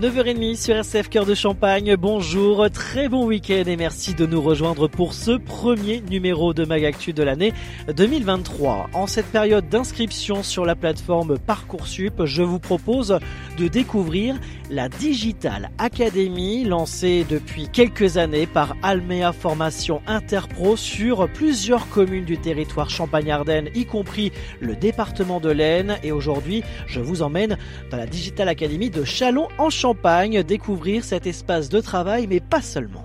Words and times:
9h30 0.00 0.56
sur 0.56 0.74
RCF 0.74 1.08
Cœur 1.08 1.24
de 1.24 1.36
Champagne. 1.36 1.94
Bonjour, 1.94 2.68
très 2.68 3.08
bon 3.08 3.26
week-end 3.26 3.62
et 3.68 3.76
merci 3.76 4.12
de 4.12 4.26
nous 4.26 4.42
rejoindre 4.42 4.88
pour 4.88 5.14
ce 5.14 5.36
premier 5.38 6.00
numéro 6.00 6.52
de 6.52 6.64
Magactu 6.64 7.12
de 7.12 7.22
l'année 7.22 7.52
2023. 7.94 8.90
En 8.92 9.06
cette 9.06 9.26
période 9.26 9.68
d'inscription 9.68 10.42
sur 10.42 10.64
la 10.64 10.74
plateforme 10.74 11.38
Parcoursup, 11.38 12.24
je 12.24 12.42
vous 12.42 12.58
propose 12.58 13.20
de 13.56 13.68
découvrir 13.68 14.34
la 14.68 14.88
Digital 14.88 15.70
Academy 15.78 16.64
lancée 16.64 17.24
depuis 17.28 17.68
quelques 17.68 18.16
années 18.16 18.46
par 18.46 18.74
Almea 18.82 19.32
Formation 19.32 20.02
Interpro 20.08 20.76
sur 20.76 21.28
plusieurs 21.28 21.88
communes 21.90 22.24
du 22.24 22.38
territoire 22.38 22.90
Champagne-Ardenne, 22.90 23.68
y 23.74 23.84
compris 23.84 24.32
le 24.60 24.74
département 24.74 25.38
de 25.38 25.50
l'Aisne. 25.50 25.98
Et 26.02 26.10
aujourd'hui, 26.10 26.64
je 26.88 26.98
vous 26.98 27.22
emmène 27.22 27.58
dans 27.92 27.96
la 27.96 28.06
Digital 28.06 28.48
Academy 28.48 28.90
de 28.90 29.04
Chalon 29.04 29.46
en 29.58 29.70
Champagne 29.84 30.42
découvrir 30.42 31.04
cet 31.04 31.26
espace 31.26 31.68
de 31.68 31.78
travail, 31.78 32.26
mais 32.26 32.40
pas 32.40 32.62
seulement. 32.62 33.04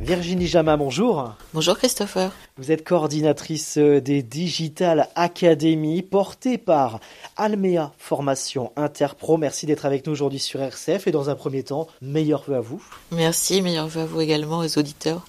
Virginie 0.00 0.46
Jama, 0.46 0.76
bonjour. 0.76 1.34
Bonjour 1.52 1.76
Christopher. 1.76 2.30
Vous 2.56 2.70
êtes 2.70 2.84
coordinatrice 2.84 3.78
des 3.78 4.22
Digital 4.22 5.08
Academy 5.16 6.02
portée 6.02 6.56
par 6.56 7.00
Almea 7.36 7.90
Formation 7.98 8.70
Interpro. 8.76 9.38
Merci 9.38 9.66
d'être 9.66 9.86
avec 9.86 10.06
nous 10.06 10.12
aujourd'hui 10.12 10.38
sur 10.38 10.62
RCF 10.62 11.08
et 11.08 11.10
dans 11.10 11.30
un 11.30 11.34
premier 11.34 11.64
temps, 11.64 11.88
meilleur 12.00 12.44
vœu 12.46 12.54
à 12.54 12.60
vous. 12.60 12.80
Merci, 13.10 13.60
meilleur 13.60 13.88
vœu 13.88 14.02
à 14.02 14.06
vous 14.06 14.20
également 14.20 14.58
aux 14.58 14.78
auditeurs. 14.78 15.26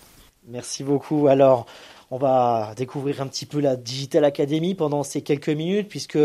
Merci 0.47 0.83
beaucoup. 0.83 1.25
Alors, 1.25 1.66
on 2.11 2.17
va 2.17 2.73
découvrir 2.77 3.21
un 3.21 3.27
petit 3.27 3.45
peu 3.45 3.59
la 3.59 3.75
Digital 3.75 4.23
Academy 4.23 4.75
pendant 4.75 5.03
ces 5.03 5.21
quelques 5.21 5.49
minutes, 5.49 5.89
puisque 5.89 6.19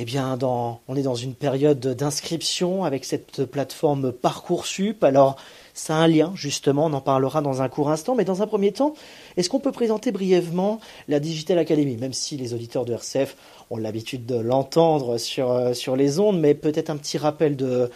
eh 0.00 0.04
bien, 0.04 0.38
on 0.42 0.96
est 0.96 1.02
dans 1.02 1.14
une 1.14 1.34
période 1.34 1.80
d'inscription 1.80 2.84
avec 2.84 3.04
cette 3.04 3.44
plateforme 3.44 4.12
Parcoursup. 4.12 5.02
Alors, 5.02 5.36
ça 5.74 5.96
un 5.96 6.08
lien, 6.08 6.32
justement, 6.34 6.86
on 6.86 6.92
en 6.92 7.00
parlera 7.00 7.40
dans 7.40 7.62
un 7.62 7.68
court 7.68 7.90
instant, 7.90 8.14
mais 8.14 8.24
dans 8.24 8.42
un 8.42 8.46
premier 8.46 8.72
temps, 8.72 8.94
est-ce 9.36 9.48
qu'on 9.50 9.60
peut 9.60 9.72
présenter 9.72 10.12
brièvement 10.12 10.80
la 11.08 11.20
Digital 11.20 11.58
Academy, 11.58 11.96
même 11.96 12.12
si 12.12 12.36
les 12.36 12.54
auditeurs 12.54 12.84
de 12.84 12.94
RCF 12.94 13.36
ont 13.70 13.76
l'habitude 13.76 14.26
de 14.26 14.36
l'entendre 14.36 15.18
sur, 15.18 15.50
euh, 15.50 15.74
sur 15.74 15.96
les 15.96 16.18
ondes, 16.18 16.38
mais 16.38 16.54
peut-être 16.54 16.90
un 16.90 16.96
petit 16.96 17.18
rappel 17.18 17.56
de, 17.56 17.90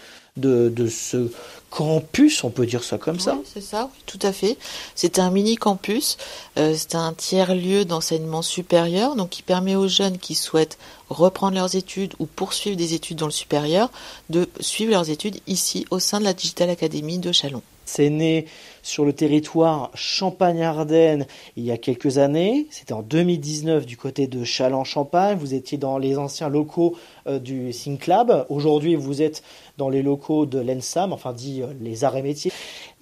ce 0.88 1.30
campus, 1.70 2.44
on 2.44 2.50
peut 2.50 2.66
dire 2.66 2.84
ça 2.84 2.98
comme 2.98 3.18
ça 3.18 3.38
C'est 3.44 3.62
ça, 3.62 3.88
tout 4.06 4.18
à 4.22 4.32
fait. 4.32 4.58
C'est 4.94 5.18
un 5.18 5.30
mini 5.30 5.56
campus, 5.56 6.18
euh, 6.58 6.74
c'est 6.76 6.94
un 6.94 7.14
tiers-lieu 7.14 7.84
d'enseignement 7.84 8.42
supérieur, 8.42 9.16
donc 9.16 9.30
qui 9.30 9.42
permet 9.42 9.76
aux 9.76 9.88
jeunes 9.88 10.18
qui 10.18 10.34
souhaitent 10.34 10.78
reprendre 11.08 11.54
leurs 11.54 11.74
études 11.74 12.14
ou 12.18 12.26
poursuivre 12.26 12.76
des 12.76 12.94
études 12.94 13.18
dans 13.18 13.26
le 13.26 13.32
supérieur 13.32 13.90
de 14.30 14.48
suivre 14.60 14.92
leurs 14.92 15.10
études 15.10 15.40
ici 15.46 15.86
au 15.90 15.98
sein 15.98 16.20
de 16.20 16.24
la 16.24 16.34
Digital 16.34 16.70
Academy 16.70 17.18
de 17.18 17.32
Chalon. 17.32 17.62
C'est 17.94 18.08
né 18.08 18.46
sur 18.82 19.04
le 19.04 19.12
territoire 19.12 19.90
Champagne-Ardenne 19.92 21.26
il 21.58 21.64
y 21.64 21.70
a 21.70 21.76
quelques 21.76 22.16
années. 22.16 22.66
C'était 22.70 22.94
en 22.94 23.02
2019 23.02 23.84
du 23.84 23.98
côté 23.98 24.28
de 24.28 24.44
Châlons-Champagne. 24.44 25.36
Vous 25.38 25.52
étiez 25.52 25.76
dans 25.76 25.98
les 25.98 26.16
anciens 26.16 26.48
locaux 26.48 26.96
euh, 27.26 27.38
du 27.38 27.70
Synclab. 27.70 28.46
Aujourd'hui, 28.48 28.94
vous 28.94 29.20
êtes 29.20 29.42
dans 29.76 29.90
les 29.90 30.00
locaux 30.00 30.46
de 30.46 30.58
l'ENSAM, 30.58 31.12
enfin 31.12 31.34
dit 31.34 31.60
euh, 31.60 31.66
les 31.82 32.02
arts 32.02 32.16
et 32.16 32.22
métiers. 32.22 32.50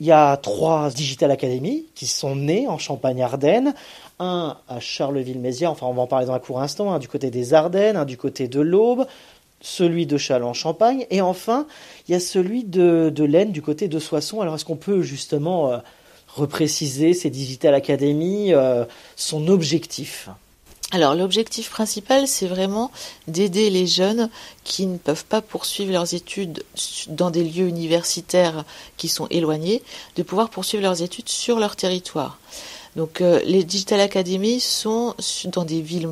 Il 0.01 0.07
y 0.07 0.13
a 0.13 0.37
trois 0.37 0.91
Digital 0.91 1.31
Academy 1.31 1.87
qui 1.95 2.09
sont 2.09 2.35
nés 2.35 2.67
en 2.67 2.79
Champagne-Ardenne. 2.79 3.75
Un 4.19 4.57
à 4.69 4.81
Charleville-Mézières, 4.81 5.71
enfin 5.71 5.87
on 5.87 5.95
va 5.95 6.03
en 6.03 6.09
parler 6.09 6.27
dans 6.27 6.33
un 6.33 6.41
court 6.41 6.61
instant, 6.61 6.93
un 6.93 6.99
du 6.99 7.07
côté 7.07 7.31
des 7.31 7.55
Ardennes, 7.55 7.97
un 7.97 8.05
du 8.05 8.17
côté 8.17 8.49
de 8.49 8.61
l'Aube, 8.61 9.07
celui 9.61 10.07
de 10.07 10.17
Châlons-Champagne, 10.17 11.07
et 11.11 11.21
enfin, 11.21 11.67
il 12.09 12.13
y 12.13 12.15
a 12.15 12.21
celui 12.21 12.65
de, 12.65 13.13
de 13.15 13.25
l'Aisne 13.25 13.53
du 13.53 13.63
côté 13.63 13.89
de 13.89 13.99
Soissons. 13.99 14.41
Alors, 14.41 14.55
est-ce 14.55 14.65
qu'on 14.65 14.77
peut 14.77 15.03
justement 15.03 15.71
euh, 15.71 15.79
repréciser 16.29 17.13
ces 17.15 17.31
Digital 17.31 17.75
Academy, 17.75 18.53
euh, 18.53 18.85
son 19.17 19.49
objectif? 19.49 20.29
Alors 20.93 21.15
l'objectif 21.15 21.71
principal, 21.71 22.27
c'est 22.27 22.49
vraiment 22.49 22.91
d'aider 23.29 23.71
les 23.71 23.87
jeunes 23.87 24.29
qui 24.65 24.89
ne 24.89 24.99
peuvent 24.99 25.25
pas 25.25 25.41
poursuivre 25.41 25.93
leurs 25.93 26.15
études 26.15 26.65
dans 27.07 27.31
des 27.31 27.45
lieux 27.45 27.69
universitaires 27.69 28.65
qui 28.97 29.07
sont 29.07 29.29
éloignés, 29.29 29.85
de 30.17 30.25
pouvoir 30.25 30.51
poursuivre 30.51 30.83
leurs 30.83 31.01
études 31.01 31.29
sur 31.29 31.61
leur 31.61 31.77
territoire. 31.77 32.41
Donc 32.97 33.21
euh, 33.21 33.41
les 33.45 33.63
Digital 33.65 34.01
Academy 34.01 34.61
sont 34.61 35.15
dans 35.47 35.65
des 35.65 35.81
villes 35.81 36.09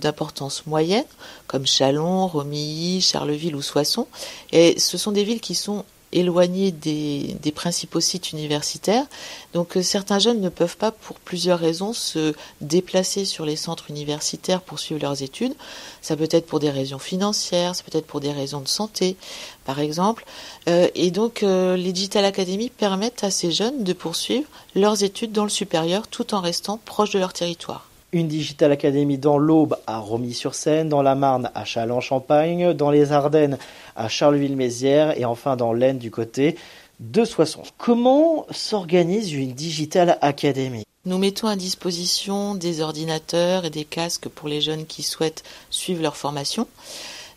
d'importance 0.00 0.66
moyenne, 0.66 1.04
comme 1.46 1.66
Chalon, 1.66 2.26
Romilly, 2.26 3.00
Charleville 3.00 3.56
ou 3.56 3.62
Soissons, 3.62 4.06
et 4.52 4.78
ce 4.78 4.96
sont 4.96 5.12
des 5.12 5.24
villes 5.24 5.40
qui 5.40 5.54
sont 5.54 5.84
éloignées 6.14 6.70
des, 6.70 7.52
principaux 7.54 8.00
sites 8.00 8.32
universitaires. 8.32 9.04
Donc 9.52 9.76
euh, 9.76 9.82
certains 9.82 10.18
jeunes 10.18 10.40
ne 10.40 10.48
peuvent 10.48 10.76
pas, 10.76 10.90
pour 10.90 11.16
plusieurs 11.16 11.58
raisons, 11.58 11.92
se 11.92 12.34
déplacer 12.60 13.24
sur 13.24 13.44
les 13.44 13.56
centres 13.56 13.90
universitaires 13.90 14.62
pour 14.62 14.78
suivre 14.78 15.00
leurs 15.02 15.22
études. 15.22 15.54
Ça 16.00 16.16
peut 16.16 16.28
être 16.30 16.46
pour 16.46 16.60
des 16.60 16.70
raisons 16.70 16.98
financières, 16.98 17.76
ça 17.76 17.82
peut 17.82 17.96
être 17.96 18.06
pour 18.06 18.20
des 18.20 18.32
raisons 18.32 18.60
de 18.60 18.68
santé, 18.68 19.16
par 19.64 19.80
exemple. 19.80 20.24
Euh, 20.68 20.88
et 20.94 21.10
donc 21.10 21.42
euh, 21.42 21.76
les 21.76 21.92
Digital 21.92 22.24
Academy 22.24 22.70
permettent 22.70 23.24
à 23.24 23.30
ces 23.30 23.50
jeunes 23.52 23.84
de 23.84 23.92
poursuivre 23.92 24.48
leurs 24.74 25.02
études 25.02 25.32
dans 25.32 25.44
le 25.44 25.50
supérieur 25.50 26.08
tout 26.08 26.34
en 26.34 26.40
restant 26.40 26.80
proches 26.84 27.10
de 27.10 27.18
leur 27.18 27.32
territoire 27.32 27.88
une 28.14 28.28
Digital 28.28 28.70
Academy 28.70 29.18
dans 29.18 29.38
l'Aube 29.38 29.76
à 29.88 29.98
Romilly-sur-Seine, 29.98 30.88
dans 30.88 31.02
la 31.02 31.16
Marne 31.16 31.50
à 31.52 31.64
Châlons-Champagne, 31.64 32.72
dans 32.72 32.92
les 32.92 33.10
Ardennes 33.10 33.58
à 33.96 34.08
Charleville-Mézières 34.08 35.18
et 35.18 35.24
enfin 35.24 35.56
dans 35.56 35.72
l'Aisne 35.72 35.98
du 35.98 36.12
côté 36.12 36.56
de 37.00 37.24
Soissons. 37.24 37.64
Comment 37.76 38.46
s'organise 38.52 39.32
une 39.32 39.52
Digital 39.52 40.16
Academy? 40.20 40.84
Nous 41.06 41.18
mettons 41.18 41.48
à 41.48 41.56
disposition 41.56 42.54
des 42.54 42.80
ordinateurs 42.80 43.64
et 43.64 43.70
des 43.70 43.84
casques 43.84 44.28
pour 44.28 44.48
les 44.48 44.60
jeunes 44.60 44.86
qui 44.86 45.02
souhaitent 45.02 45.42
suivre 45.68 46.00
leur 46.00 46.16
formation. 46.16 46.68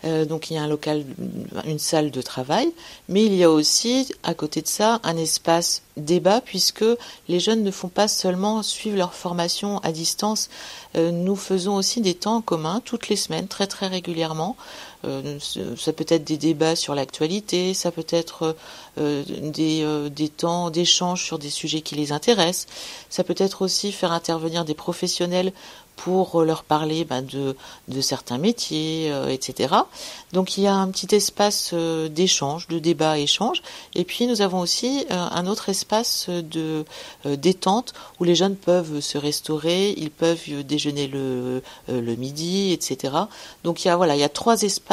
Euh, 0.05 0.25
donc 0.25 0.49
il 0.49 0.55
y 0.55 0.57
a 0.57 0.61
un 0.61 0.67
local, 0.67 1.03
une 1.65 1.79
salle 1.79 2.11
de 2.11 2.21
travail, 2.21 2.71
mais 3.09 3.25
il 3.25 3.33
y 3.33 3.43
a 3.43 3.49
aussi 3.49 4.13
à 4.23 4.33
côté 4.33 4.61
de 4.61 4.67
ça 4.67 4.99
un 5.03 5.17
espace 5.17 5.81
débat 5.97 6.41
puisque 6.41 6.85
les 7.27 7.39
jeunes 7.39 7.63
ne 7.63 7.71
font 7.71 7.87
pas 7.87 8.07
seulement 8.07 8.61
suivre 8.63 8.97
leur 8.97 9.13
formation 9.13 9.79
à 9.79 9.91
distance. 9.91 10.49
Euh, 10.95 11.11
nous 11.11 11.35
faisons 11.35 11.75
aussi 11.75 12.01
des 12.01 12.13
temps 12.13 12.37
en 12.37 12.41
commun 12.41 12.81
toutes 12.85 13.09
les 13.09 13.15
semaines, 13.15 13.47
très 13.47 13.67
très 13.67 13.87
régulièrement. 13.87 14.55
Euh, 15.05 15.37
ça 15.77 15.93
peut 15.93 16.05
être 16.09 16.23
des 16.23 16.37
débats 16.37 16.75
sur 16.75 16.95
l'actualité, 16.95 17.73
ça 17.73 17.91
peut 17.91 18.07
être 18.09 18.55
des, 18.97 20.09
des 20.09 20.29
temps 20.29 20.71
d'échange 20.71 21.23
sur 21.23 21.37
des 21.37 21.51
sujets 21.51 21.81
qui 21.81 21.93
les 21.93 22.11
intéressent, 22.11 22.65
ça 23.09 23.23
peut 23.23 23.35
être 23.37 23.61
aussi 23.61 23.91
faire 23.91 24.11
intervenir 24.11 24.65
des 24.65 24.73
professionnels 24.73 25.53
pour 25.97 26.43
leur 26.43 26.63
parler 26.63 27.03
ben, 27.03 27.23
de, 27.23 28.01
certains 28.01 28.37
métiers, 28.37 29.11
euh, 29.11 29.27
etc. 29.27 29.73
Donc 30.31 30.57
il 30.57 30.63
y 30.63 30.67
a 30.67 30.75
un 30.75 30.89
petit 30.89 31.13
espace 31.13 31.71
euh, 31.73 32.07
d'échange, 32.07 32.67
de 32.67 32.79
débat, 32.79 33.17
échange. 33.17 33.61
Et 33.95 34.05
puis 34.05 34.27
nous 34.27 34.41
avons 34.41 34.59
aussi 34.59 35.05
euh, 35.11 35.15
un 35.15 35.47
autre 35.47 35.67
espace 35.67 36.29
de 36.29 36.85
détente 37.25 37.93
où 38.19 38.23
les 38.23 38.35
jeunes 38.35 38.55
peuvent 38.55 39.01
se 39.01 39.17
restaurer, 39.17 39.93
ils 39.97 40.11
peuvent 40.11 40.63
déjeuner 40.63 41.07
le, 41.07 41.63
le 41.89 42.15
midi, 42.15 42.71
etc. 42.71 43.13
Donc 43.63 43.83
il 43.83 43.87
y 43.87 43.91
a 43.91 43.97
voilà, 43.97 44.15
il 44.15 44.19
y 44.19 44.23
a 44.23 44.29
trois 44.29 44.61
espaces 44.61 44.86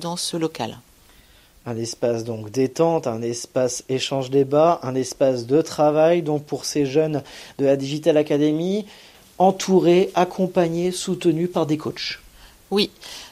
dans 0.00 0.16
ce 0.16 0.36
local. 0.36 0.78
Un 1.66 1.76
espace 1.76 2.24
donc 2.24 2.50
détente, 2.50 3.06
un 3.06 3.20
espace 3.20 3.84
échange 3.88 4.30
débat, 4.30 4.80
un 4.82 4.94
espace 4.94 5.46
de 5.46 5.60
travail 5.60 6.22
donc 6.22 6.44
pour 6.44 6.64
ces 6.64 6.86
jeunes 6.86 7.22
de 7.58 7.66
la 7.66 7.76
Digital 7.76 8.16
Academy 8.16 8.86
entouré, 9.38 10.10
accompagné, 10.14 10.92
soutenu 10.92 11.48
par 11.48 11.66
des 11.66 11.78
coachs. 11.78 12.20
Oui, 12.70 12.90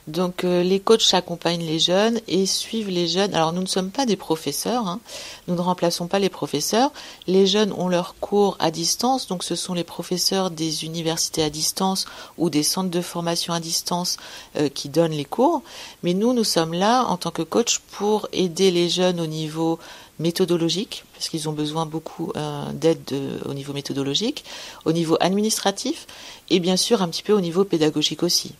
donc 0.08 0.42
euh, 0.42 0.64
les 0.64 0.80
coachs 0.80 1.14
accompagnent 1.14 1.64
les 1.64 1.78
jeunes 1.78 2.20
et 2.26 2.44
suivent 2.44 2.90
les 2.90 3.06
jeunes. 3.06 3.32
Alors 3.34 3.52
nous 3.52 3.60
ne 3.60 3.66
sommes 3.66 3.92
pas 3.92 4.04
des 4.04 4.16
professeurs, 4.16 4.88
hein. 4.88 4.98
nous 5.46 5.54
ne 5.54 5.60
remplaçons 5.60 6.08
pas 6.08 6.18
les 6.18 6.28
professeurs. 6.28 6.90
Les 7.28 7.46
jeunes 7.46 7.72
ont 7.72 7.88
leurs 7.88 8.16
cours 8.16 8.56
à 8.58 8.72
distance, 8.72 9.28
donc 9.28 9.44
ce 9.44 9.54
sont 9.54 9.74
les 9.74 9.84
professeurs 9.84 10.50
des 10.50 10.84
universités 10.84 11.44
à 11.44 11.50
distance 11.50 12.04
ou 12.36 12.50
des 12.50 12.64
centres 12.64 12.90
de 12.90 13.00
formation 13.00 13.54
à 13.54 13.60
distance 13.60 14.16
euh, 14.56 14.68
qui 14.68 14.88
donnent 14.88 15.12
les 15.12 15.24
cours. 15.24 15.62
Mais 16.02 16.14
nous, 16.14 16.32
nous 16.32 16.42
sommes 16.42 16.74
là 16.74 17.04
en 17.04 17.16
tant 17.16 17.30
que 17.30 17.42
coach 17.42 17.78
pour 17.92 18.28
aider 18.32 18.72
les 18.72 18.88
jeunes 18.88 19.20
au 19.20 19.26
niveau 19.26 19.78
méthodologique, 20.18 21.04
parce 21.14 21.28
qu'ils 21.28 21.48
ont 21.48 21.52
besoin 21.52 21.86
beaucoup 21.86 22.32
euh, 22.34 22.72
d'aide 22.72 23.14
au 23.44 23.54
niveau 23.54 23.72
méthodologique, 23.72 24.44
au 24.84 24.90
niveau 24.90 25.16
administratif 25.20 26.08
et 26.50 26.58
bien 26.58 26.76
sûr 26.76 27.02
un 27.02 27.08
petit 27.08 27.22
peu 27.22 27.34
au 27.34 27.40
niveau 27.40 27.62
pédagogique 27.62 28.24
aussi. 28.24 28.54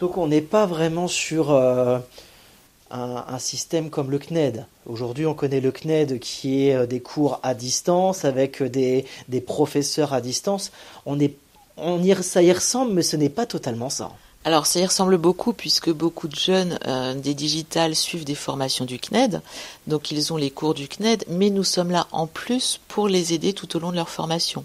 Donc 0.00 0.18
on 0.18 0.26
n'est 0.26 0.42
pas 0.42 0.66
vraiment 0.66 1.08
sur 1.08 1.50
euh, 1.50 1.98
un, 2.90 3.38
système 3.38 3.90
comme 3.90 4.10
le 4.10 4.18
CNED. 4.18 4.66
Aujourd'hui, 4.86 5.26
on 5.26 5.34
connaît 5.34 5.60
le 5.60 5.72
CNED 5.72 6.18
qui 6.20 6.68
est 6.68 6.74
euh, 6.74 6.86
des 6.86 7.00
cours 7.00 7.40
à 7.42 7.54
distance 7.54 8.24
avec 8.24 8.62
des, 8.62 9.06
des 9.28 9.40
professeurs 9.40 10.12
à 10.12 10.20
distance. 10.20 10.70
On 11.06 11.18
y, 11.18 11.32
ça 12.22 12.42
y 12.42 12.52
ressemble, 12.52 12.92
mais 12.92 13.02
ce 13.02 13.16
n'est 13.16 13.30
pas 13.30 13.46
totalement 13.46 13.90
ça. 13.90 14.12
Alors 14.46 14.66
ça 14.66 14.78
y 14.78 14.86
ressemble 14.86 15.18
beaucoup 15.18 15.52
puisque 15.52 15.90
beaucoup 15.90 16.28
de 16.28 16.36
jeunes 16.36 16.78
euh, 16.86 17.14
des 17.14 17.34
digitales 17.34 17.96
suivent 17.96 18.24
des 18.24 18.36
formations 18.36 18.84
du 18.84 19.00
CNED, 19.00 19.42
donc 19.88 20.12
ils 20.12 20.32
ont 20.32 20.36
les 20.36 20.50
cours 20.50 20.72
du 20.72 20.86
CNED, 20.86 21.24
mais 21.28 21.50
nous 21.50 21.64
sommes 21.64 21.90
là 21.90 22.06
en 22.12 22.28
plus 22.28 22.78
pour 22.86 23.08
les 23.08 23.34
aider 23.34 23.54
tout 23.54 23.76
au 23.76 23.80
long 23.80 23.90
de 23.90 23.96
leur 23.96 24.08
formation 24.08 24.64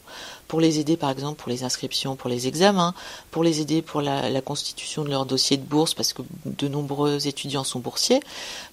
pour 0.51 0.59
les 0.59 0.79
aider 0.79 0.97
par 0.97 1.09
exemple 1.09 1.41
pour 1.41 1.49
les 1.49 1.63
inscriptions, 1.63 2.17
pour 2.17 2.29
les 2.29 2.45
examens, 2.45 2.93
pour 3.31 3.41
les 3.41 3.61
aider 3.61 3.81
pour 3.81 4.01
la, 4.01 4.41
constitution 4.41 5.05
de 5.05 5.09
leur 5.09 5.25
dossier 5.25 5.55
de 5.55 5.63
bourse 5.63 5.93
parce 5.93 6.11
que 6.11 6.23
de 6.43 6.67
nombreux 6.67 7.25
étudiants 7.25 7.63
sont 7.63 7.79
boursiers, 7.79 8.19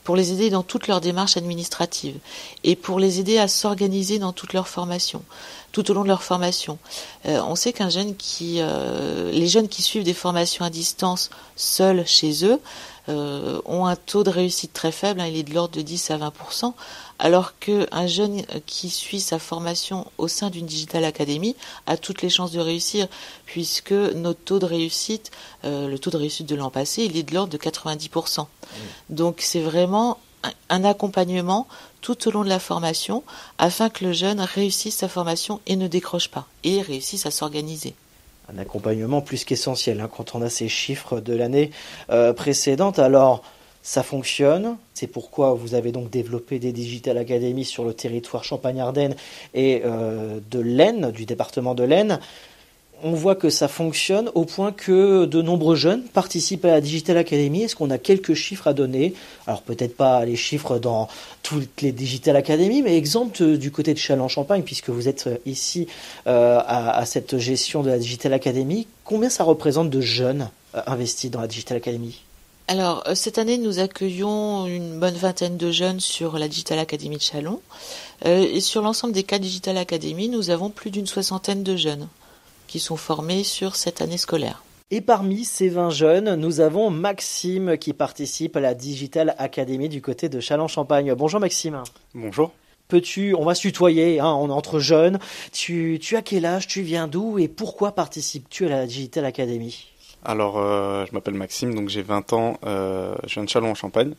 pour 0.02 0.16
les 0.16 0.32
aider 0.32 0.50
dans 0.50 0.64
toutes 0.64 0.88
leurs 0.88 1.00
démarches 1.00 1.36
administratives 1.36 2.18
et 2.64 2.74
pour 2.74 2.98
les 2.98 3.20
aider 3.20 3.38
à 3.38 3.46
s'organiser 3.46 4.18
dans 4.18 4.32
toute 4.32 4.54
leur 4.54 4.66
formation, 4.66 5.22
tout 5.70 5.88
au 5.88 5.94
long 5.94 6.02
de 6.02 6.08
leur 6.08 6.24
formation. 6.24 6.78
Euh, 7.26 7.40
on 7.46 7.54
sait 7.54 7.72
qu'un 7.72 7.90
jeune 7.90 8.16
qui, 8.16 8.56
euh, 8.58 9.30
les 9.30 9.46
jeunes 9.46 9.68
qui 9.68 9.82
suivent 9.82 10.02
des 10.02 10.14
formations 10.14 10.64
à 10.64 10.70
distance 10.70 11.30
seuls 11.54 12.04
chez 12.08 12.44
eux, 12.44 12.60
euh, 13.08 13.60
ont 13.64 13.86
un 13.86 13.96
taux 13.96 14.22
de 14.22 14.28
réussite 14.28 14.74
très 14.74 14.92
faible, 14.92 15.20
hein, 15.20 15.26
il 15.26 15.36
est 15.36 15.42
de 15.42 15.54
l'ordre 15.54 15.74
de 15.74 15.80
10 15.80 16.10
à 16.10 16.18
20 16.18 16.32
alors 17.18 17.58
qu'un 17.58 18.06
jeune 18.06 18.42
qui 18.66 18.90
suit 18.90 19.20
sa 19.20 19.38
formation 19.38 20.06
au 20.18 20.28
sein 20.28 20.50
d'une 20.50 20.66
Digital 20.66 21.04
Academy 21.04 21.56
a 21.86 21.96
toutes 21.96 22.22
les 22.22 22.30
chances 22.30 22.52
de 22.52 22.60
réussir, 22.60 23.08
puisque 23.46 23.92
notre 23.92 24.40
taux 24.40 24.58
de 24.58 24.66
réussite, 24.66 25.30
euh, 25.64 25.88
le 25.88 25.98
taux 25.98 26.10
de 26.10 26.16
réussite 26.16 26.48
de 26.48 26.54
l'an 26.54 26.70
passé, 26.70 27.04
il 27.04 27.16
est 27.16 27.22
de 27.22 27.34
l'ordre 27.34 27.52
de 27.52 27.58
90%. 27.58 28.42
Mmh. 28.42 28.46
Donc 29.10 29.36
c'est 29.40 29.60
vraiment 29.60 30.18
un 30.68 30.84
accompagnement 30.84 31.66
tout 32.00 32.28
au 32.28 32.30
long 32.30 32.44
de 32.44 32.48
la 32.48 32.60
formation 32.60 33.24
afin 33.58 33.90
que 33.90 34.04
le 34.04 34.12
jeune 34.12 34.40
réussisse 34.40 34.96
sa 34.96 35.08
formation 35.08 35.60
et 35.66 35.76
ne 35.76 35.88
décroche 35.88 36.28
pas, 36.28 36.46
et 36.62 36.80
réussisse 36.80 37.26
à 37.26 37.30
s'organiser 37.30 37.94
un 38.50 38.58
accompagnement 38.58 39.20
plus 39.20 39.44
qu'essentiel 39.44 40.00
hein, 40.00 40.08
quand 40.14 40.34
on 40.34 40.42
a 40.42 40.48
ces 40.48 40.68
chiffres 40.68 41.20
de 41.20 41.34
l'année 41.34 41.70
euh, 42.10 42.32
précédente. 42.32 42.98
Alors, 42.98 43.42
ça 43.88 44.02
fonctionne. 44.02 44.76
C'est 44.92 45.06
pourquoi 45.06 45.54
vous 45.54 45.74
avez 45.74 45.92
donc 45.92 46.10
développé 46.10 46.58
des 46.58 46.72
Digital 46.72 47.16
Academy 47.16 47.64
sur 47.64 47.84
le 47.84 47.94
territoire 47.94 48.44
Champagne-Ardenne 48.44 49.16
et 49.54 49.80
euh, 49.86 50.40
de 50.50 50.60
l'Aisne, 50.60 51.10
du 51.10 51.24
département 51.24 51.74
de 51.74 51.84
l'Aisne. 51.84 52.20
On 53.02 53.12
voit 53.12 53.34
que 53.34 53.48
ça 53.48 53.66
fonctionne 53.66 54.30
au 54.34 54.44
point 54.44 54.72
que 54.72 55.24
de 55.24 55.40
nombreux 55.40 55.74
jeunes 55.74 56.02
participent 56.02 56.66
à 56.66 56.72
la 56.72 56.80
Digital 56.82 57.16
Academy. 57.16 57.62
Est-ce 57.62 57.76
qu'on 57.76 57.88
a 57.88 57.96
quelques 57.96 58.34
chiffres 58.34 58.66
à 58.66 58.74
donner? 58.74 59.14
Alors 59.46 59.62
peut-être 59.62 59.96
pas 59.96 60.22
les 60.26 60.36
chiffres 60.36 60.78
dans 60.78 61.08
toutes 61.42 61.80
les 61.80 61.92
Digital 61.92 62.36
Academy, 62.36 62.82
mais 62.82 62.94
exemple 62.94 63.56
du 63.56 63.70
côté 63.70 63.94
de 63.94 63.98
Châlons-Champagne, 63.98 64.64
puisque 64.64 64.90
vous 64.90 65.08
êtes 65.08 65.30
ici 65.46 65.86
euh, 66.26 66.60
à, 66.66 67.06
cette 67.06 67.38
gestion 67.38 67.82
de 67.82 67.88
la 67.88 67.96
Digital 67.96 68.34
Academy. 68.34 68.86
Combien 69.04 69.30
ça 69.30 69.44
représente 69.44 69.88
de 69.88 70.02
jeunes 70.02 70.50
euh, 70.74 70.82
investis 70.86 71.30
dans 71.30 71.40
la 71.40 71.46
Digital 71.46 71.78
Academy? 71.78 72.27
Alors, 72.68 73.02
euh, 73.08 73.14
cette 73.14 73.38
année, 73.38 73.56
nous 73.56 73.78
accueillons 73.78 74.66
une 74.66 75.00
bonne 75.00 75.14
vingtaine 75.14 75.56
de 75.56 75.72
jeunes 75.72 76.00
sur 76.00 76.38
la 76.38 76.48
Digital 76.48 76.78
Academy 76.78 77.16
de 77.16 77.22
Chalon. 77.22 77.62
Euh, 78.26 78.46
et 78.52 78.60
sur 78.60 78.82
l'ensemble 78.82 79.14
des 79.14 79.22
quatre 79.22 79.40
Digital 79.40 79.78
Academy, 79.78 80.28
nous 80.28 80.50
avons 80.50 80.68
plus 80.68 80.90
d'une 80.90 81.06
soixantaine 81.06 81.62
de 81.62 81.76
jeunes 81.76 82.08
qui 82.66 82.78
sont 82.78 82.96
formés 82.96 83.42
sur 83.42 83.74
cette 83.74 84.02
année 84.02 84.18
scolaire. 84.18 84.62
Et 84.90 85.00
parmi 85.00 85.46
ces 85.46 85.70
20 85.70 85.88
jeunes, 85.88 86.34
nous 86.34 86.60
avons 86.60 86.90
Maxime 86.90 87.78
qui 87.78 87.94
participe 87.94 88.54
à 88.56 88.60
la 88.60 88.74
Digital 88.74 89.34
Academy 89.38 89.88
du 89.88 90.02
côté 90.02 90.28
de 90.28 90.38
Châlons-Champagne. 90.38 91.14
Bonjour 91.14 91.40
Maxime. 91.40 91.82
Bonjour. 92.14 92.52
Peux-tu, 92.88 93.34
on 93.34 93.44
va 93.44 93.54
se 93.54 93.62
tutoyer, 93.62 94.20
hein, 94.20 94.32
on 94.32 94.48
est 94.48 94.52
entre 94.52 94.78
jeunes. 94.78 95.18
Tu, 95.52 95.98
tu 96.02 96.16
as 96.16 96.22
quel 96.22 96.44
âge, 96.44 96.66
tu 96.66 96.82
viens 96.82 97.08
d'où 97.08 97.38
et 97.38 97.48
pourquoi 97.48 97.92
participes-tu 97.92 98.66
à 98.66 98.68
la 98.68 98.86
Digital 98.86 99.24
Academy? 99.24 99.88
Alors, 100.24 100.58
euh, 100.58 101.06
je 101.06 101.12
m'appelle 101.14 101.34
Maxime, 101.34 101.74
donc 101.74 101.88
j'ai 101.88 102.02
20 102.02 102.32
ans, 102.32 102.58
euh, 102.66 103.14
je 103.26 103.34
viens 103.34 103.44
de 103.44 103.48
Chalon 103.48 103.70
en 103.70 103.74
Champagne. 103.74 104.14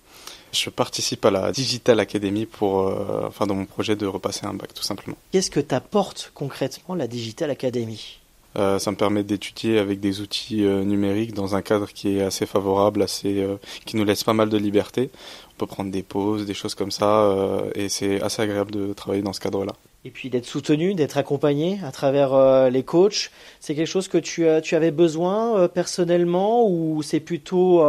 Je 0.51 0.69
participe 0.69 1.23
à 1.25 1.31
la 1.31 1.51
Digital 1.51 1.99
Academy 1.99 2.45
pour, 2.45 2.87
euh, 2.87 3.25
enfin, 3.27 3.45
dans 3.45 3.55
mon 3.55 3.65
projet 3.65 3.95
de 3.95 4.07
repasser 4.07 4.45
un 4.45 4.53
bac, 4.53 4.73
tout 4.73 4.83
simplement. 4.83 5.15
Qu'est-ce 5.31 5.51
que 5.51 5.59
t'apporte 5.59 6.31
concrètement 6.33 6.95
la 6.95 7.07
Digital 7.07 7.49
Academy? 7.51 8.19
Ça 8.55 8.91
me 8.91 8.95
permet 8.95 9.23
d'étudier 9.23 9.77
avec 9.77 10.01
des 10.01 10.19
outils 10.19 10.63
numériques 10.63 11.33
dans 11.33 11.55
un 11.55 11.61
cadre 11.61 11.87
qui 11.87 12.17
est 12.17 12.23
assez 12.23 12.45
favorable, 12.45 13.03
assez, 13.03 13.47
qui 13.85 13.95
nous 13.95 14.03
laisse 14.03 14.23
pas 14.23 14.33
mal 14.33 14.49
de 14.49 14.57
liberté. 14.57 15.11
On 15.51 15.59
peut 15.59 15.67
prendre 15.67 15.91
des 15.91 16.01
pauses, 16.01 16.45
des 16.45 16.55
choses 16.55 16.75
comme 16.75 16.91
ça, 16.91 17.31
et 17.75 17.87
c'est 17.87 18.21
assez 18.21 18.41
agréable 18.41 18.71
de 18.71 18.91
travailler 18.91 19.21
dans 19.21 19.33
ce 19.33 19.39
cadre-là. 19.39 19.73
Et 20.05 20.11
puis 20.11 20.29
d'être 20.29 20.45
soutenu, 20.45 20.93
d'être 20.93 21.17
accompagné 21.17 21.79
à 21.85 21.91
travers 21.91 22.69
les 22.69 22.83
coachs, 22.83 23.31
c'est 23.59 23.75
quelque 23.75 23.85
chose 23.85 24.07
que 24.07 24.17
tu, 24.17 24.47
tu 24.63 24.75
avais 24.75 24.91
besoin 24.91 25.67
personnellement 25.67 26.65
ou 26.65 27.01
c'est 27.03 27.19
plutôt 27.19 27.83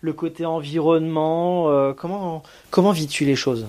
le 0.00 0.12
côté 0.12 0.44
environnement 0.44 1.92
Comment, 1.96 2.42
comment 2.70 2.90
vis-tu 2.90 3.24
les 3.24 3.36
choses? 3.36 3.66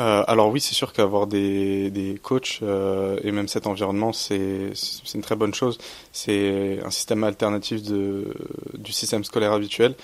Euh, 0.00 0.24
alors 0.26 0.50
oui, 0.50 0.60
c'est 0.60 0.74
sûr 0.74 0.92
qu'avoir 0.92 1.26
des, 1.26 1.90
des 1.90 2.18
coachs 2.20 2.60
euh, 2.62 3.18
et 3.22 3.30
même 3.30 3.46
cet 3.46 3.66
environnement, 3.66 4.12
c'est 4.12 4.72
une 5.14 5.20
très 5.20 5.36
bonne 5.36 5.54
chose. 5.54 5.78
C'est 6.12 6.80
un 6.84 6.90
système 6.90 7.24
alternatif 7.24 7.82
de, 7.82 8.34
du 8.74 8.92
système 8.92 9.22
scolaire 9.24 9.52
habituel 9.52 9.94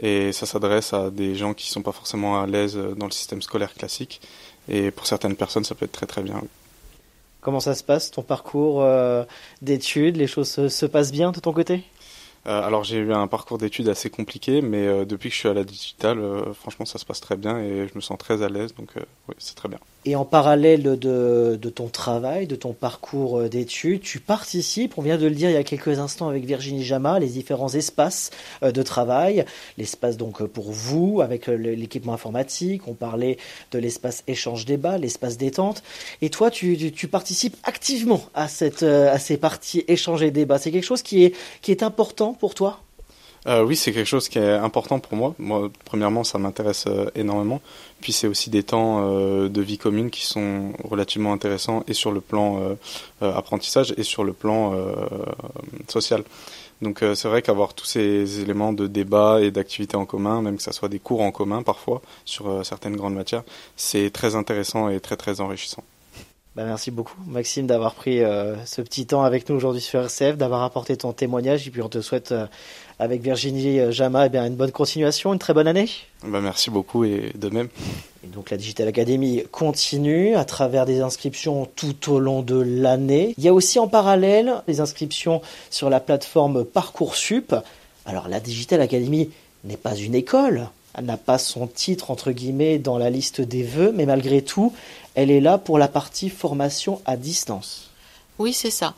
et 0.00 0.32
ça 0.32 0.46
s'adresse 0.46 0.92
à 0.92 1.10
des 1.10 1.34
gens 1.36 1.54
qui 1.54 1.68
sont 1.70 1.82
pas 1.82 1.92
forcément 1.92 2.40
à 2.40 2.46
l'aise 2.46 2.76
dans 2.96 3.06
le 3.06 3.12
système 3.12 3.42
scolaire 3.42 3.74
classique. 3.74 4.20
Et 4.68 4.90
pour 4.90 5.06
certaines 5.06 5.36
personnes, 5.36 5.64
ça 5.64 5.74
peut 5.74 5.84
être 5.84 5.92
très 5.92 6.06
très 6.06 6.22
bien. 6.22 6.42
Comment 7.44 7.60
ça 7.60 7.74
se 7.74 7.84
passe, 7.84 8.10
ton 8.10 8.22
parcours 8.22 8.82
euh, 8.82 9.24
d'études? 9.60 10.16
Les 10.16 10.26
choses 10.26 10.48
se, 10.48 10.68
se 10.70 10.86
passent 10.86 11.12
bien 11.12 11.30
de 11.30 11.40
ton 11.40 11.52
côté? 11.52 11.84
Euh, 12.46 12.62
alors 12.62 12.84
j'ai 12.84 12.96
eu 12.96 13.12
un 13.12 13.26
parcours 13.26 13.58
d'études 13.58 13.90
assez 13.90 14.08
compliqué, 14.08 14.62
mais 14.62 14.86
euh, 14.86 15.04
depuis 15.04 15.28
que 15.28 15.34
je 15.34 15.40
suis 15.40 15.48
à 15.50 15.54
la 15.54 15.62
digitale, 15.64 16.18
franchement 16.54 16.86
ça 16.86 16.98
se 16.98 17.04
passe 17.04 17.20
très 17.20 17.36
bien 17.36 17.58
et 17.58 17.86
je 17.86 17.94
me 17.94 18.00
sens 18.00 18.16
très 18.16 18.42
à 18.42 18.48
l'aise, 18.48 18.74
donc 18.74 18.92
oui 18.96 19.34
c'est 19.38 19.54
très 19.54 19.68
bien. 19.68 19.78
Et 20.06 20.16
en 20.16 20.24
parallèle 20.26 20.82
de, 20.82 21.58
de 21.60 21.70
ton 21.70 21.88
travail, 21.88 22.46
de 22.46 22.56
ton 22.56 22.74
parcours 22.74 23.48
d'études, 23.48 24.02
tu 24.02 24.20
participes, 24.20 24.98
on 24.98 25.02
vient 25.02 25.16
de 25.16 25.26
le 25.26 25.34
dire 25.34 25.48
il 25.48 25.54
y 25.54 25.56
a 25.56 25.64
quelques 25.64 25.98
instants 25.98 26.28
avec 26.28 26.44
Virginie 26.44 26.84
Jama, 26.84 27.18
les 27.18 27.28
différents 27.28 27.72
espaces 27.72 28.30
de 28.62 28.82
travail, 28.82 29.46
l'espace 29.78 30.18
donc 30.18 30.44
pour 30.44 30.70
vous 30.72 31.22
avec 31.22 31.46
l'équipement 31.46 32.12
informatique, 32.12 32.86
on 32.86 32.92
parlait 32.92 33.38
de 33.72 33.78
l'espace 33.78 34.24
échange 34.26 34.66
débat, 34.66 34.98
l'espace 34.98 35.38
détente, 35.38 35.82
et 36.20 36.28
toi 36.28 36.50
tu, 36.50 36.76
tu, 36.76 36.92
tu, 36.92 37.08
participes 37.08 37.56
activement 37.64 38.20
à, 38.34 38.46
cette, 38.46 38.82
à 38.82 39.18
ces 39.18 39.38
parties 39.38 39.84
échange 39.88 40.22
et 40.22 40.30
débat. 40.30 40.58
C'est 40.58 40.70
quelque 40.70 40.84
chose 40.84 41.02
qui 41.02 41.24
est, 41.24 41.34
qui 41.62 41.70
est 41.70 41.82
important 41.82 42.34
pour 42.34 42.54
toi? 42.54 42.83
Euh, 43.46 43.62
oui, 43.62 43.76
c'est 43.76 43.92
quelque 43.92 44.06
chose 44.06 44.28
qui 44.28 44.38
est 44.38 44.52
important 44.52 44.98
pour 44.98 45.16
moi. 45.16 45.34
Moi, 45.38 45.70
premièrement, 45.84 46.24
ça 46.24 46.38
m'intéresse 46.38 46.84
euh, 46.86 47.10
énormément. 47.14 47.60
Puis 48.00 48.12
c'est 48.12 48.26
aussi 48.26 48.50
des 48.50 48.62
temps 48.62 49.00
euh, 49.02 49.48
de 49.48 49.62
vie 49.62 49.78
commune 49.78 50.10
qui 50.10 50.26
sont 50.26 50.72
relativement 50.84 51.32
intéressants 51.32 51.84
et 51.88 51.94
sur 51.94 52.12
le 52.12 52.20
plan 52.20 52.60
euh, 52.60 52.74
euh, 53.22 53.34
apprentissage 53.34 53.94
et 53.96 54.02
sur 54.02 54.24
le 54.24 54.34
plan 54.34 54.74
social. 55.88 56.22
Donc 56.82 57.02
c'est 57.14 57.28
vrai 57.28 57.40
qu'avoir 57.40 57.72
tous 57.72 57.86
ces 57.86 58.40
éléments 58.40 58.74
de 58.74 58.86
débat 58.86 59.40
et 59.40 59.50
d'activités 59.50 59.96
en 59.96 60.04
commun, 60.04 60.42
même 60.42 60.56
que 60.58 60.62
ça 60.62 60.72
soit 60.72 60.90
des 60.90 60.98
cours 60.98 61.22
en 61.22 61.30
commun 61.30 61.62
parfois 61.62 62.02
sur 62.26 62.64
certaines 62.64 62.96
grandes 62.96 63.14
matières, 63.14 63.42
c'est 63.76 64.10
très 64.10 64.34
intéressant 64.34 64.90
et 64.90 65.00
très 65.00 65.16
très 65.16 65.40
enrichissant. 65.40 65.82
Bah, 66.56 66.62
merci 66.64 66.92
beaucoup, 66.92 67.16
Maxime, 67.26 67.66
d'avoir 67.66 67.94
pris 67.94 68.22
euh, 68.22 68.54
ce 68.64 68.80
petit 68.80 69.06
temps 69.06 69.24
avec 69.24 69.48
nous 69.48 69.56
aujourd'hui 69.56 69.80
sur 69.80 70.00
RCF, 70.00 70.36
d'avoir 70.36 70.62
apporté 70.62 70.96
ton 70.96 71.12
témoignage. 71.12 71.66
Et 71.66 71.70
puis, 71.72 71.82
on 71.82 71.88
te 71.88 72.00
souhaite, 72.00 72.30
euh, 72.30 72.46
avec 73.00 73.22
Virginie 73.22 73.80
euh, 73.80 73.90
Jama, 73.90 74.26
eh 74.26 74.28
bien, 74.28 74.46
une 74.46 74.54
bonne 74.54 74.70
continuation, 74.70 75.32
une 75.32 75.40
très 75.40 75.52
bonne 75.52 75.66
année. 75.66 75.88
Bah, 76.22 76.40
merci 76.40 76.70
beaucoup 76.70 77.04
et 77.04 77.32
de 77.34 77.48
même. 77.48 77.68
Et 78.22 78.28
donc, 78.28 78.50
la 78.50 78.56
Digital 78.56 78.86
Academy 78.86 79.42
continue 79.50 80.36
à 80.36 80.44
travers 80.44 80.86
des 80.86 81.00
inscriptions 81.00 81.66
tout 81.74 82.12
au 82.12 82.20
long 82.20 82.42
de 82.42 82.60
l'année. 82.60 83.34
Il 83.36 83.42
y 83.42 83.48
a 83.48 83.52
aussi 83.52 83.80
en 83.80 83.88
parallèle 83.88 84.62
des 84.68 84.80
inscriptions 84.80 85.42
sur 85.70 85.90
la 85.90 85.98
plateforme 85.98 86.64
Parcoursup. 86.64 87.52
Alors, 88.06 88.28
la 88.28 88.38
Digital 88.38 88.80
Academy 88.80 89.28
n'est 89.64 89.76
pas 89.76 89.96
une 89.96 90.14
école. 90.14 90.68
N'a 91.02 91.16
pas 91.16 91.38
son 91.38 91.66
titre, 91.66 92.10
entre 92.10 92.30
guillemets, 92.30 92.78
dans 92.78 92.98
la 92.98 93.10
liste 93.10 93.40
des 93.40 93.64
vœux, 93.64 93.92
mais 93.94 94.06
malgré 94.06 94.42
tout, 94.42 94.72
elle 95.14 95.30
est 95.30 95.40
là 95.40 95.58
pour 95.58 95.78
la 95.78 95.88
partie 95.88 96.30
formation 96.30 97.00
à 97.04 97.16
distance. 97.16 97.90
Oui, 98.38 98.52
c'est 98.52 98.70
ça. 98.70 98.94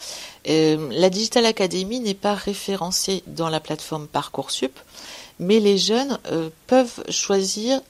Euh, 0.49 0.89
la 0.93 1.11
Digital 1.11 1.45
Academy 1.45 2.01
n'est 2.01 2.15
pas 2.15 2.35
référencée 2.35 3.23
dans 3.27 3.51
la 3.51 3.61
plateforme 3.61 4.07
Parcoursup, 4.07 4.79
mais 5.39 5.61
les 5.61 5.77
jeunes 5.77 6.19
euh, 6.31 6.49
peuvent 6.67 7.05
choisir 7.11 7.81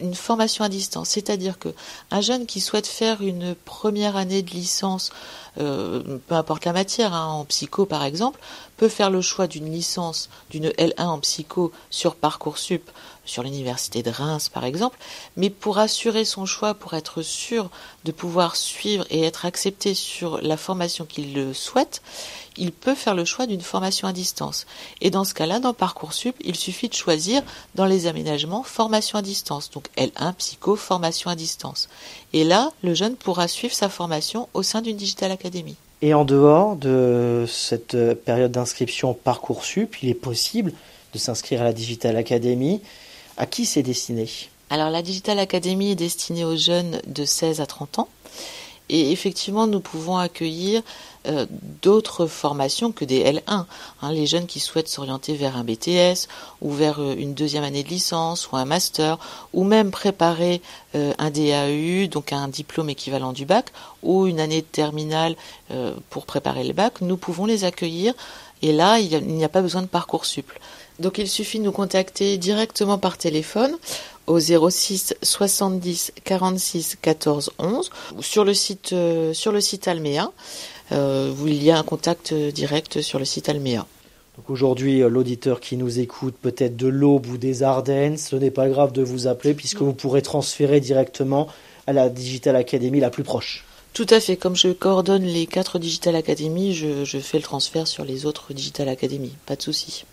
une 0.00 0.14
formation 0.14 0.64
à 0.64 0.68
distance. 0.68 1.10
C'est-à-dire 1.10 1.58
que 1.58 1.68
un 2.10 2.20
jeune 2.20 2.46
qui 2.46 2.60
souhaite 2.60 2.86
faire 2.86 3.22
une 3.22 3.54
première 3.54 4.16
année 4.16 4.42
de 4.42 4.50
licence, 4.50 5.12
euh, 5.58 6.18
peu 6.26 6.34
importe 6.34 6.64
la 6.64 6.72
matière, 6.72 7.14
hein, 7.14 7.26
en 7.26 7.44
psycho 7.44 7.86
par 7.86 8.04
exemple, 8.04 8.40
peut 8.76 8.88
faire 8.88 9.10
le 9.10 9.20
choix 9.20 9.46
d'une 9.46 9.70
licence, 9.70 10.28
d'une 10.50 10.68
L1 10.68 11.06
en 11.06 11.20
psycho 11.20 11.72
sur 11.90 12.14
Parcoursup, 12.14 12.90
sur 13.24 13.42
l'université 13.42 14.02
de 14.02 14.10
Reims 14.10 14.48
par 14.48 14.64
exemple, 14.64 14.98
mais 15.36 15.50
pour 15.50 15.78
assurer 15.78 16.24
son 16.24 16.46
choix, 16.46 16.74
pour 16.74 16.94
être 16.94 17.22
sûr 17.22 17.70
de 18.04 18.12
pouvoir 18.12 18.56
suivre 18.56 19.04
et 19.10 19.22
être 19.24 19.44
accepté 19.44 19.94
sur 19.94 20.40
la 20.42 20.56
formation 20.56 21.04
qu'il 21.04 21.34
le 21.34 21.52
souhaite, 21.52 22.02
il 22.56 22.72
peut 22.72 22.94
faire 22.94 23.14
le 23.14 23.24
choix 23.24 23.46
d'une 23.46 23.60
formation 23.60 24.08
à 24.08 24.12
distance. 24.12 24.66
Et 25.00 25.10
dans 25.10 25.24
ce 25.24 25.34
cas-là, 25.34 25.60
dans 25.60 25.74
Parcoursup, 25.74 26.36
il 26.40 26.56
suffit 26.56 26.88
de 26.88 26.94
choisir 26.94 27.42
dans 27.74 27.84
les 27.84 28.06
aménagements 28.06 28.62
formation 28.62 29.18
à 29.18 29.22
distance, 29.22 29.70
donc 29.70 29.88
L1 29.96 30.34
psycho 30.34 30.76
formation 30.76 31.30
à 31.30 31.34
distance. 31.34 31.88
Et 32.32 32.44
là, 32.44 32.70
le 32.82 32.94
jeune 32.94 33.16
pourra 33.16 33.48
suivre 33.48 33.74
sa 33.74 33.88
formation 33.88 34.48
au 34.54 34.62
sein 34.62 34.80
d'une 34.80 34.96
Digital 34.96 35.30
Academy. 35.30 35.76
Et 36.02 36.12
en 36.12 36.24
dehors 36.24 36.76
de 36.76 37.46
cette 37.48 37.94
euh, 37.94 38.14
période 38.14 38.52
d'inscription 38.52 39.14
Parcoursup, 39.14 40.02
il 40.02 40.10
est 40.10 40.14
possible 40.14 40.72
de 41.14 41.18
s'inscrire 41.18 41.62
à 41.62 41.64
la 41.64 41.72
Digital 41.72 42.16
Academy. 42.16 42.82
À 43.38 43.46
qui 43.46 43.64
c'est 43.64 43.82
destiné? 43.82 44.28
Alors 44.68 44.90
la 44.90 45.02
Digital 45.02 45.38
Academy 45.38 45.92
est 45.92 45.96
destinée 45.96 46.44
aux 46.44 46.56
jeunes 46.56 47.00
de 47.06 47.24
16 47.24 47.60
à 47.60 47.66
30 47.66 48.00
ans. 48.00 48.08
Et 48.88 49.10
effectivement, 49.10 49.66
nous 49.66 49.80
pouvons 49.80 50.16
accueillir 50.16 50.82
euh, 51.26 51.46
d'autres 51.82 52.26
formations 52.26 52.92
que 52.92 53.04
des 53.04 53.24
L1. 53.24 53.64
Hein, 54.02 54.12
les 54.12 54.26
jeunes 54.26 54.46
qui 54.46 54.60
souhaitent 54.60 54.88
s'orienter 54.88 55.34
vers 55.34 55.56
un 55.56 55.64
BTS 55.64 56.28
ou 56.60 56.72
vers 56.72 57.00
euh, 57.00 57.16
une 57.18 57.34
deuxième 57.34 57.64
année 57.64 57.82
de 57.82 57.88
licence 57.88 58.50
ou 58.50 58.56
un 58.56 58.64
master 58.64 59.18
ou 59.52 59.64
même 59.64 59.90
préparer 59.90 60.62
euh, 60.94 61.12
un 61.18 61.30
DAU, 61.30 62.06
donc 62.08 62.32
un 62.32 62.46
diplôme 62.46 62.90
équivalent 62.90 63.32
du 63.32 63.44
bac 63.44 63.72
ou 64.04 64.26
une 64.26 64.38
année 64.38 64.60
de 64.60 64.66
terminale 64.66 65.34
pour 66.10 66.26
préparer 66.26 66.62
le 66.62 66.72
bac, 66.72 67.00
nous 67.00 67.16
pouvons 67.16 67.44
les 67.44 67.64
accueillir 67.64 68.14
et 68.62 68.72
là, 68.72 69.00
il 69.00 69.26
n'y 69.26 69.44
a 69.44 69.48
pas 69.48 69.62
besoin 69.62 69.82
de 69.82 69.88
parcours 69.88 70.24
suple. 70.24 70.60
Donc 70.98 71.18
il 71.18 71.28
suffit 71.28 71.58
de 71.58 71.64
nous 71.64 71.72
contacter 71.72 72.38
directement 72.38 72.98
par 72.98 73.18
téléphone 73.18 73.76
au 74.26 74.40
06 74.40 75.14
70 75.22 76.12
46 76.24 76.96
14 77.00 77.52
11 77.58 77.90
ou 78.16 78.22
sur 78.22 78.44
le 78.44 78.54
site 78.54 78.92
euh, 78.92 79.32
sur 79.32 79.52
le 79.52 79.60
site 79.60 79.88
Almea 79.88 80.32
euh, 80.92 81.32
où 81.40 81.46
il 81.46 81.62
y 81.62 81.70
a 81.70 81.78
un 81.78 81.82
contact 81.82 82.32
direct 82.32 83.00
sur 83.00 83.18
le 83.18 83.24
site 83.24 83.48
Almea. 83.48 83.86
Donc 84.36 84.50
aujourd'hui, 84.50 85.02
euh, 85.02 85.08
l'auditeur 85.08 85.60
qui 85.60 85.76
nous 85.76 85.98
écoute, 85.98 86.34
peut-être 86.40 86.76
de 86.76 86.88
l'Aube 86.88 87.26
ou 87.26 87.38
des 87.38 87.62
Ardennes, 87.62 88.18
ce 88.18 88.36
n'est 88.36 88.50
pas 88.50 88.68
grave 88.68 88.92
de 88.92 89.02
vous 89.02 89.26
appeler 89.26 89.54
puisque 89.54 89.80
vous 89.80 89.94
pourrez 89.94 90.22
transférer 90.22 90.80
directement 90.80 91.48
à 91.86 91.92
la 91.92 92.08
Digital 92.08 92.56
Academy 92.56 93.00
la 93.00 93.10
plus 93.10 93.22
proche. 93.22 93.64
Tout 93.94 94.06
à 94.10 94.20
fait. 94.20 94.36
Comme 94.36 94.56
je 94.56 94.68
coordonne 94.68 95.24
les 95.24 95.46
quatre 95.46 95.78
Digital 95.78 96.16
Academy, 96.16 96.74
je, 96.74 97.04
je 97.04 97.18
fais 97.18 97.38
le 97.38 97.44
transfert 97.44 97.86
sur 97.86 98.04
les 98.04 98.26
autres 98.26 98.52
Digital 98.52 98.90
Academy. 98.90 99.32
Pas 99.46 99.56
de 99.56 99.62
souci. 99.62 100.04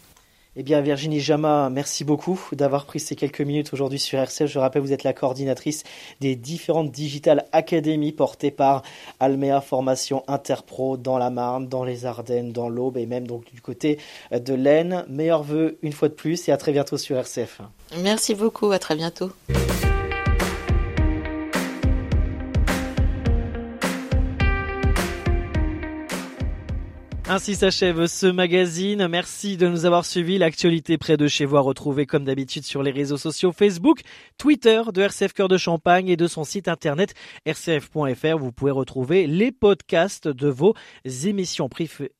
Eh 0.55 0.61
bien, 0.61 0.81
Virginie 0.81 1.19
Jama, 1.19 1.71
merci 1.71 2.03
beaucoup 2.03 2.39
d'avoir 2.51 2.85
pris 2.85 2.99
ces 2.99 3.15
quelques 3.15 3.41
minutes 3.41 3.73
aujourd'hui 3.73 3.97
sur 3.97 4.19
RCF. 4.19 4.45
Je 4.45 4.59
rappelle, 4.59 4.83
vous 4.83 4.93
êtes 4.93 5.03
la 5.03 5.13
coordinatrice 5.13 5.83
des 6.21 6.35
différentes 6.35 6.91
Digital 6.91 7.45
Academy 7.51 8.11
portées 8.11 8.51
par 8.51 8.83
Almea 9.19 9.61
Formation 9.61 10.23
Interpro 10.27 10.95
dans 10.95 11.17
la 11.17 11.31
Marne, 11.31 11.67
dans 11.67 11.83
les 11.83 12.05
Ardennes, 12.05 12.51
dans 12.51 12.69
l'Aube 12.69 12.97
et 12.97 13.07
même 13.07 13.25
donc 13.25 13.51
du 13.51 13.61
côté 13.61 13.97
de 14.31 14.53
l'Aisne. 14.53 15.05
Meilleurs 15.09 15.41
vœux 15.41 15.79
une 15.81 15.91
fois 15.91 16.07
de 16.07 16.13
plus 16.13 16.47
et 16.47 16.51
à 16.51 16.57
très 16.57 16.71
bientôt 16.71 16.97
sur 16.97 17.17
RCF. 17.17 17.61
Merci 18.03 18.35
beaucoup, 18.35 18.71
à 18.71 18.77
très 18.77 18.95
bientôt. 18.95 19.31
Ainsi 27.33 27.55
s'achève 27.55 28.05
ce 28.05 28.27
magazine. 28.27 29.07
Merci 29.07 29.57
de 29.57 29.67
nous 29.67 29.85
avoir 29.85 30.05
suivis. 30.05 30.37
L'actualité 30.37 30.99
près 30.99 31.17
de 31.17 31.27
chez 31.27 31.45
vous 31.45 31.57
à 31.57 31.61
retrouver 31.61 32.05
comme 32.05 32.25
d'habitude 32.25 32.63
sur 32.63 32.83
les 32.83 32.91
réseaux 32.91 33.17
sociaux 33.17 33.51
Facebook, 33.51 34.01
Twitter 34.37 34.83
de 34.93 35.01
RCF 35.01 35.33
Cœur 35.33 35.47
de 35.47 35.57
Champagne 35.57 36.09
et 36.09 36.15
de 36.15 36.27
son 36.27 36.43
site 36.43 36.67
internet 36.67 37.15
rcf.fr. 37.47 38.37
Vous 38.37 38.51
pouvez 38.51 38.69
retrouver 38.69 39.25
les 39.25 39.51
podcasts 39.51 40.27
de 40.27 40.47
vos 40.47 40.75
émissions 41.25 41.69
préférées 41.69 42.11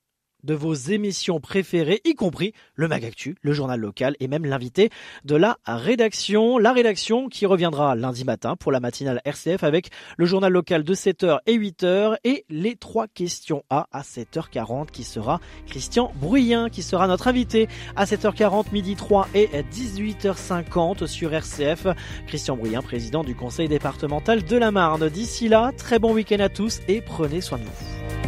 de 0.44 0.54
vos 0.54 0.74
émissions 0.74 1.40
préférées, 1.40 2.02
y 2.06 2.16
compris 2.16 2.54
le 2.76 2.88
Magactu, 2.88 3.36
le 3.42 3.54
journal 3.54 3.80
local 3.80 4.16
et 4.20 4.28
même 4.28 4.46
l'invité 4.46 4.90
de 5.26 5.36
la 5.36 5.58
rédaction. 5.66 6.58
La 6.58 6.74
rédaction 6.74 7.30
qui 7.30 7.46
reviendra 7.46 7.96
lundi 7.96 8.24
matin 8.24 8.56
pour 8.56 8.72
la 8.72 8.80
matinale 8.80 9.22
RCF 9.26 9.64
avec 9.64 9.90
le 10.18 10.26
journal 10.26 10.52
local 10.52 10.84
de 10.84 10.94
7h 10.94 11.40
et 11.46 11.58
8h 11.58 12.18
et 12.24 12.46
les 12.50 12.76
trois 12.76 13.08
questions 13.08 13.64
A 13.70 13.88
à 13.92 14.02
7h40 14.02 14.92
qui 14.92 15.04
sera 15.04 15.40
Christian 15.68 16.12
Bruyien 16.16 16.70
qui 16.70 16.84
sera 16.84 17.08
notre 17.08 17.28
invité 17.28 17.68
à 17.96 18.06
7h40, 18.06 18.72
midi 18.72 18.96
3 18.96 19.28
et 19.34 19.50
18h50 19.72 21.08
sur 21.08 21.34
RCF. 21.34 21.88
Christian 22.28 22.58
Bruyien, 22.58 22.82
président 22.82 23.24
du 23.24 23.36
conseil 23.36 23.68
départemental 23.68 24.44
de 24.44 24.58
la 24.58 24.72
Marne. 24.72 25.10
D'ici 25.10 25.48
là, 25.48 25.72
très 25.78 26.00
bon 26.00 26.14
week-end 26.14 26.40
à 26.40 26.50
tous 26.50 26.80
et 26.88 27.02
prenez 27.02 27.42
soin 27.42 27.58
de 27.58 27.64
vous. 27.64 28.23